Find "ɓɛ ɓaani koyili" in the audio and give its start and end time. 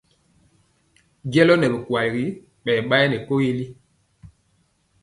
2.63-3.65